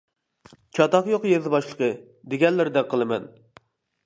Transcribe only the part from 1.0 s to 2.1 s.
يوق، يېزا باشلىقى،